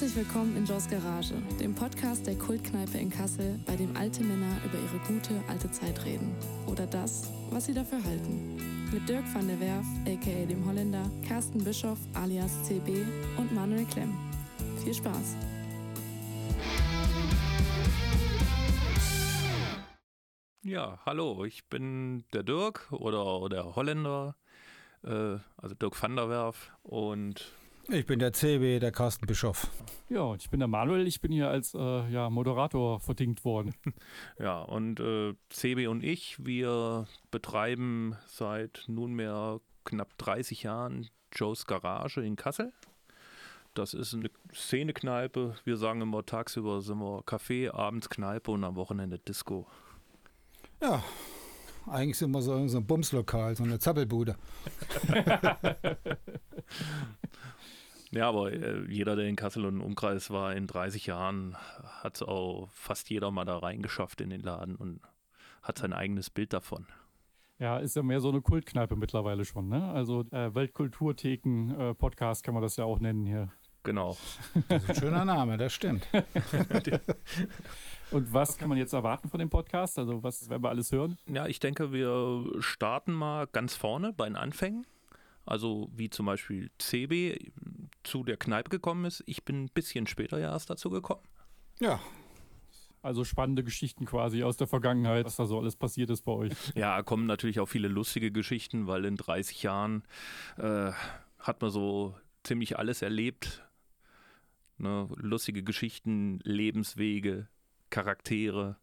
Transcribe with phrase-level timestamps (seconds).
[0.00, 4.78] willkommen in Joes Garage, dem Podcast der Kultkneipe in Kassel, bei dem alte Männer über
[4.78, 6.36] ihre gute alte Zeit reden.
[6.66, 8.56] Oder das, was sie dafür halten.
[8.92, 13.06] Mit Dirk van der Werf, aka dem Holländer, Carsten Bischoff alias CB
[13.38, 14.14] und Manuel Klemm.
[14.84, 15.34] Viel Spaß!
[20.62, 24.36] Ja, hallo, ich bin der Dirk oder der Holländer,
[25.04, 27.50] äh, also Dirk van der Werf und
[27.88, 29.70] ich bin der CB, der Carsten Bischoff.
[30.08, 31.06] Ja, und ich bin der Manuel.
[31.06, 33.74] Ich bin hier als äh, ja, Moderator verdingt worden.
[34.38, 42.20] Ja, und äh, CB und ich, wir betreiben seit nunmehr knapp 30 Jahren Joe's Garage
[42.20, 42.72] in Kassel.
[43.74, 45.54] Das ist eine Szenekneipe.
[45.64, 49.66] Wir sagen immer, tagsüber sind wir Café, abends Kneipe und am Wochenende Disco.
[50.82, 51.02] Ja,
[51.88, 54.36] eigentlich sind wir so, so ein Bumslokal, so eine Zappelbude.
[58.12, 61.54] Ja, aber äh, jeder, der in Kassel und Umkreis war in 30 Jahren,
[62.00, 65.00] hat auch fast jeder mal da reingeschafft in den Laden und
[65.62, 66.86] hat sein eigenes Bild davon.
[67.58, 69.90] Ja, ist ja mehr so eine Kultkneipe mittlerweile schon, ne?
[69.90, 73.50] Also äh, Weltkulturtheken-Podcast äh, kann man das ja auch nennen hier.
[73.86, 74.16] Genau.
[74.68, 76.06] Das ist ein schöner Name, das stimmt.
[78.10, 79.98] Und was kann man jetzt erwarten von dem Podcast?
[79.98, 81.16] Also was werden wir alles hören?
[81.26, 84.86] Ja, ich denke, wir starten mal ganz vorne bei den Anfängen.
[85.44, 87.52] Also wie zum Beispiel CB
[88.02, 89.22] zu der Kneipe gekommen ist.
[89.26, 91.22] Ich bin ein bisschen später ja erst dazu gekommen.
[91.78, 92.00] Ja.
[93.02, 96.52] Also spannende Geschichten quasi aus der Vergangenheit, was da so alles passiert ist bei euch.
[96.74, 100.02] Ja, kommen natürlich auch viele lustige Geschichten, weil in 30 Jahren
[100.58, 100.90] äh,
[101.38, 103.65] hat man so ziemlich alles erlebt.
[104.78, 105.08] Ne?
[105.16, 107.48] Lustige Geschichten, Lebenswege,
[107.90, 108.76] Charaktere.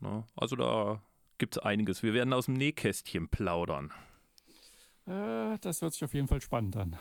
[0.00, 0.24] Ne?
[0.36, 1.02] Also da
[1.38, 2.02] gibt es einiges.
[2.02, 3.92] Wir werden aus dem Nähkästchen plaudern.
[5.06, 6.96] Äh, das hört sich auf jeden Fall spannend an.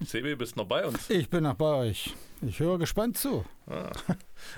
[0.00, 1.10] Sebi, bist noch bei uns?
[1.10, 2.14] Ich bin noch bei euch.
[2.40, 3.44] Ich höre gespannt zu.
[3.66, 3.90] Ah.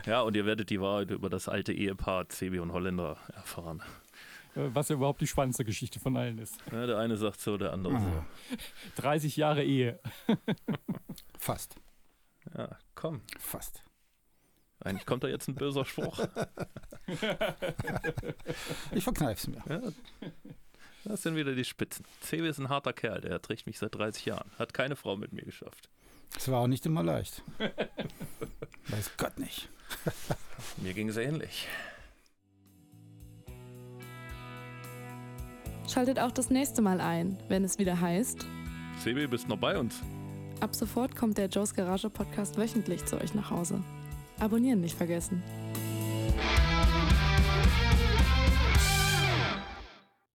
[0.04, 3.82] Ja, und ihr werdet die Wahrheit über das alte Ehepaar Sebi und Holländer erfahren.
[4.54, 6.56] Äh, was ja überhaupt die spannendste Geschichte von allen ist.
[6.70, 8.24] Ja, der eine sagt so, der andere so.
[9.02, 9.98] 30 Jahre Ehe.
[11.38, 11.76] Fast.
[12.56, 13.22] Ja, komm.
[13.38, 13.83] Fast.
[14.83, 16.27] Eigentlich kommt da jetzt ein böser Spruch.
[18.93, 19.62] ich verkneif's mir.
[19.69, 19.81] Ja,
[21.05, 22.05] das sind wieder die Spitzen.
[22.22, 24.50] Cewe ist ein harter Kerl, der trägt mich seit 30 Jahren.
[24.59, 25.91] Hat keine Frau mit mir geschafft.
[26.37, 27.43] Es war auch nicht immer leicht.
[28.89, 29.69] Weiß Gott nicht.
[30.78, 31.69] mir ging es ähnlich.
[35.89, 38.47] Schaltet auch das nächste Mal ein, wenn es wieder heißt.
[39.03, 40.00] Sebi, bist noch bei uns?
[40.60, 43.82] Ab sofort kommt der Joes Garage Podcast wöchentlich zu euch nach Hause.
[44.38, 45.43] Abonnieren nicht vergessen.